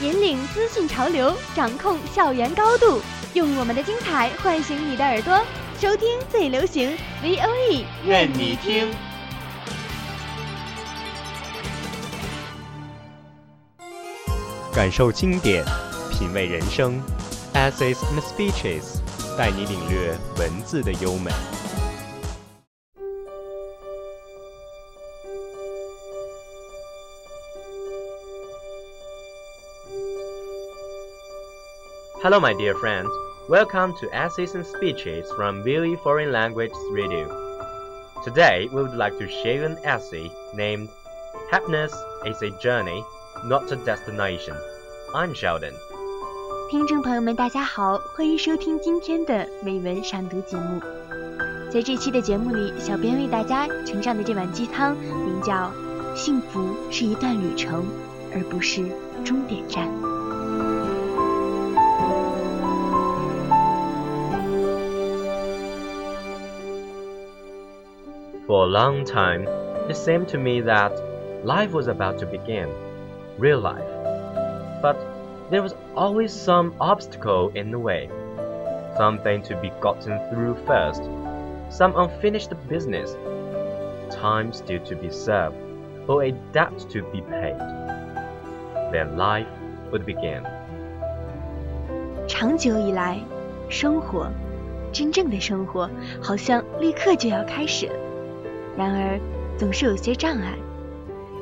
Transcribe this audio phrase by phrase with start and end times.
[0.00, 3.02] 引领资讯潮流，掌控校园高度，
[3.34, 5.38] 用我们的精彩唤醒你的耳朵，
[5.78, 8.90] 收听最流行 V O E，愿你听。
[14.72, 15.62] 感受经典，
[16.10, 16.98] 品味人生
[17.52, 19.00] ，Essays and Speeches，
[19.36, 21.30] 带你领略文字的优美。
[32.21, 33.09] Hello, my dear friends.
[33.47, 37.27] Welcome to Essays and Speeches from Billy Foreign Language Radio.
[38.23, 40.89] Today, we would like to share an essay named
[41.51, 41.93] Happiness
[42.25, 43.03] is a Journey,
[43.43, 44.55] Not a Destination.
[45.13, 45.73] I'm Sheldon.
[46.71, 50.81] 听众朋友们，大家好，欢迎收听今天的美文赏读节目。
[51.69, 55.69] 在这期的节目里，小编为大家呈上的这碗鸡汤，名叫“
[56.15, 57.85] 幸福是一段旅程，
[58.33, 58.83] 而不是
[59.23, 59.87] 终点站”。
[68.49, 69.47] For a long time,
[69.89, 70.91] it seemed to me that
[71.43, 72.69] life was about to begin,
[73.39, 73.89] real life.
[74.81, 74.97] But
[75.49, 78.09] there was always some obstacle in the way,
[78.97, 81.03] something to be gotten through first,
[81.69, 83.15] some unfinished business,
[84.11, 85.55] time still to be served,
[86.07, 87.57] or a debt to be paid.
[88.91, 89.47] Then life
[89.91, 90.43] would begin.
[92.27, 93.19] 长久以来，
[93.69, 94.27] 生活，
[94.91, 95.89] 真正的生活，
[96.21, 97.93] 好像立刻就要开始了。
[98.79, 99.19] 然而，
[99.57, 100.53] 总是有些障碍，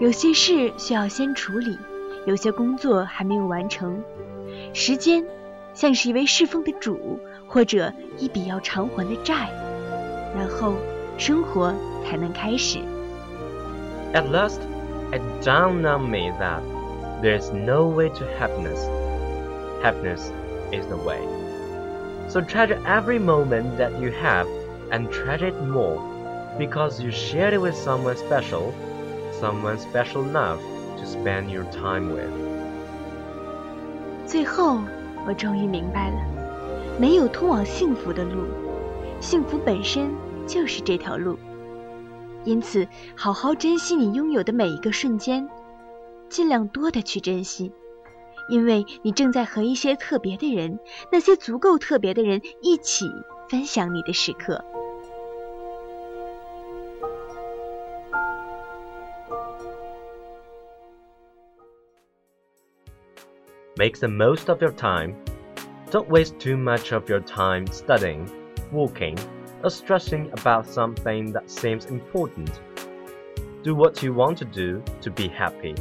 [0.00, 1.78] 有些事需要先处理，
[2.26, 4.02] 有些工作还没有完成。
[4.72, 5.24] 时间
[5.72, 7.18] 像是一位侍奉的主，
[7.48, 9.48] 或者一笔要偿还的债，
[10.36, 10.74] 然后
[11.16, 11.72] 生活
[12.04, 12.78] 才能开始。
[14.12, 14.60] At last,
[15.12, 16.60] it dawned on me that
[17.22, 18.88] there is no way to happiness.
[19.82, 20.30] Happiness
[20.70, 21.18] is the way.
[22.28, 24.46] So treasure every moment that you have
[24.90, 26.00] and treasure it more
[26.59, 28.73] Because you shared it with someone special,
[29.39, 30.59] someone special enough
[30.97, 32.29] to spend your time with.
[34.27, 34.79] 最后，
[35.25, 36.17] 我终于明白了，
[36.99, 38.43] 没有通往幸福的路，
[39.21, 40.11] 幸福本身
[40.45, 41.39] 就是这条路。
[42.43, 45.49] 因此，好好珍惜你拥有的每一个瞬间，
[46.29, 47.71] 尽量多的去珍惜，
[48.49, 50.77] 因为你正在和一些特别的人，
[51.11, 53.05] 那些足够特别的人一起
[53.49, 54.63] 分享你的时刻。
[63.78, 65.16] Make the most of your time.
[65.90, 68.30] Don't waste too much of your time studying,
[68.72, 69.18] walking,
[69.62, 72.50] or stressing about something that seems important.
[73.62, 75.74] Do what you want to do to be happy,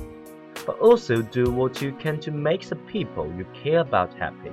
[0.66, 4.52] but also do what you can to make the people you care about happy.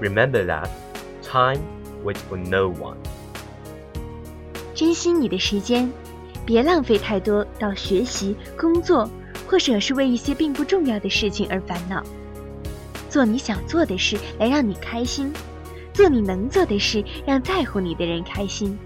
[0.00, 0.70] Remember that
[1.22, 1.60] time
[2.04, 2.96] waits for no one.
[4.74, 5.90] 珍惜你的时间，
[6.46, 9.08] 别浪费太多到学习、工作，
[9.46, 12.02] 或者是为一些并不重要的事情而烦恼。
[13.08, 15.32] 做你想做的事来让你开心，
[15.92, 18.78] 做你能做的事让在乎你的人开心。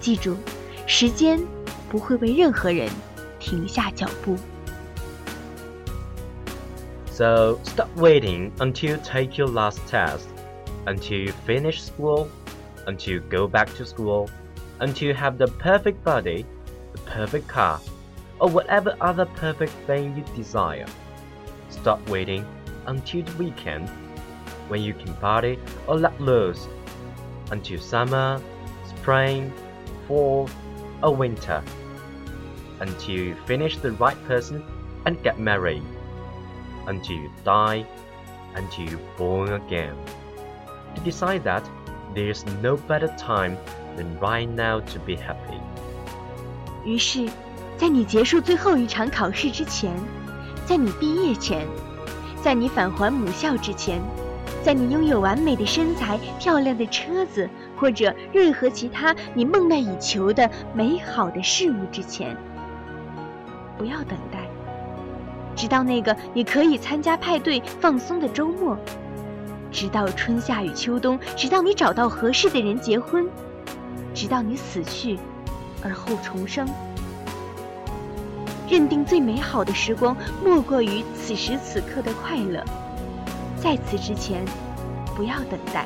[0.00, 0.36] 记住，
[0.86, 1.40] 时间
[1.88, 2.88] 不会为任何人
[3.38, 4.36] 停下脚步。
[7.10, 10.24] So stop waiting until you take your last test,
[10.86, 12.26] until you finish school,
[12.86, 14.28] until you go back to school,
[14.80, 16.44] until you have the perfect body,
[16.92, 17.78] the perfect car,
[18.38, 20.86] or whatever other perfect thing you desire.
[21.70, 22.44] Stop waiting
[22.88, 23.88] until the weekend,
[24.68, 26.68] when you can party or let loose,
[27.50, 28.40] until summer,
[28.86, 29.52] spring,
[30.06, 30.48] fall,
[31.02, 31.62] or winter,
[32.80, 34.62] until you finish the right person
[35.06, 35.82] and get married
[36.86, 37.86] until you die,
[38.54, 39.94] until you're born again.
[40.94, 41.62] To decide that
[42.14, 43.56] there is no better time
[43.96, 45.60] than right now to be happy.
[46.84, 47.28] 于是，
[47.78, 49.96] 在你结束最后一场考试之前，
[50.66, 51.66] 在你毕业前，
[52.41, 54.01] 在你返还母校之前，
[54.63, 62.35] 在你拥有完美的身材、漂亮的车子，或者任何其他你梦寐以求的美好的事物之前，
[63.77, 64.39] 不要等待，
[65.55, 68.77] 直到那个你可以参加派对、放松的周末。
[69.71, 73.27] 直到春夏与秋冬，直到你找到合适的人结婚，
[74.15, 75.19] 直到你死去，
[75.83, 76.67] 而后重生。
[78.69, 82.63] 认定最美好的时光，莫过于此时此刻的快乐。
[83.59, 84.45] 在此之前，
[85.15, 85.85] 不要等待。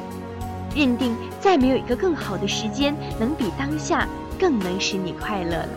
[0.76, 4.08] 认定再没有一个更好的时间，能比当下
[4.40, 5.70] 更能使你快乐了。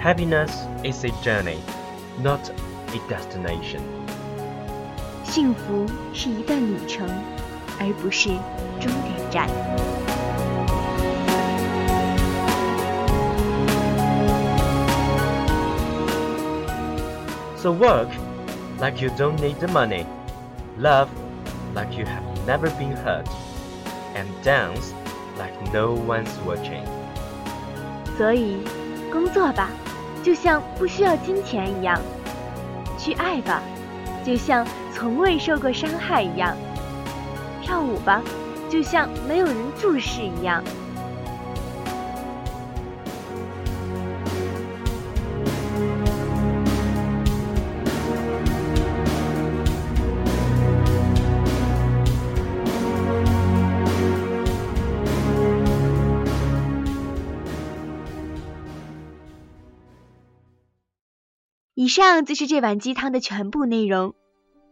[0.00, 0.50] Happiness
[0.84, 1.56] is a journey,
[2.22, 2.40] not
[2.92, 3.80] a destination.
[5.24, 7.08] 幸福是一段旅程，
[7.78, 8.28] 而不是
[8.78, 9.48] 终点站。
[17.59, 18.09] So work
[18.79, 20.05] like you don't need the money.
[20.79, 21.09] Love
[21.73, 23.27] like you have never been hurt.
[24.15, 24.93] And dance
[25.37, 26.85] like no one's watching.
[28.17, 28.59] 所以，
[29.11, 29.69] 工作吧，
[30.23, 31.99] 就像不需要金钱一样；
[32.97, 33.61] 去爱吧，
[34.23, 36.55] 就像从未受过伤害一样；
[37.61, 38.21] 跳舞吧，
[38.69, 40.63] 就像没有人注视一样。
[61.80, 64.12] 以上就是这碗鸡汤的全部内容，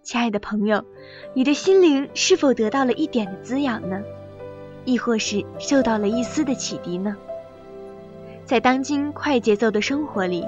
[0.03, 0.85] 亲爱的朋友，
[1.33, 4.03] 你的心灵是否得到了一点的滋养呢？
[4.85, 7.17] 亦或是受到了一丝的启迪呢？
[8.45, 10.47] 在当今快节奏的生活里，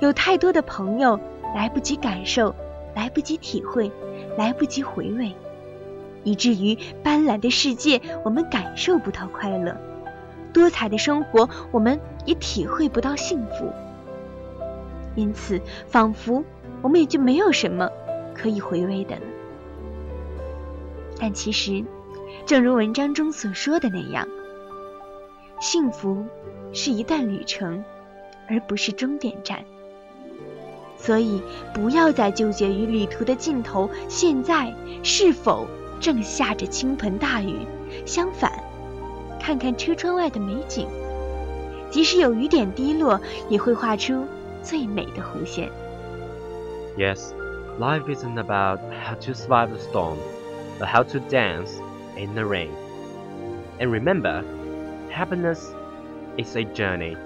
[0.00, 1.20] 有太多的朋友
[1.54, 2.54] 来不及感受，
[2.94, 3.92] 来不及体会，
[4.38, 5.34] 来不及回味，
[6.24, 9.76] 以至于斑斓的世界我们感受不到快乐，
[10.54, 13.70] 多彩的生活我们也体会不到幸福。
[15.18, 16.44] 因此，仿佛
[16.80, 17.90] 我们也就没有什么
[18.36, 19.22] 可以回味的了。
[21.18, 21.84] 但其实，
[22.46, 24.28] 正如文章中所说的那样，
[25.60, 26.24] 幸福
[26.72, 27.82] 是一段旅程，
[28.48, 29.64] 而不是终点站。
[30.96, 31.42] 所以，
[31.74, 34.72] 不要再纠结于旅途的尽头现在
[35.02, 35.66] 是否
[35.98, 37.66] 正下着倾盆大雨。
[38.06, 38.52] 相反，
[39.40, 40.86] 看看车窗外的美景，
[41.90, 44.24] 即使有雨点滴落，也会画出。
[44.67, 45.69] 最美的弧线。
[46.97, 47.33] Yes,
[47.79, 50.17] life isn't about how to survive the storm,
[50.79, 51.81] but how to dance
[52.15, 52.71] in the rain.
[53.79, 54.43] And remember,
[55.09, 55.73] happiness
[56.37, 57.17] is a journey,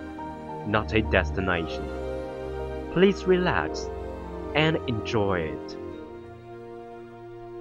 [0.65, 1.83] not a destination.
[2.93, 3.89] Please relax
[4.55, 5.77] and enjoy it.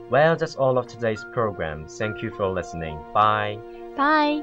[0.09, 1.87] Well, that's all of today's program.
[1.89, 2.99] Thank you for listening.
[3.13, 3.59] Bye.
[3.97, 4.43] Bye.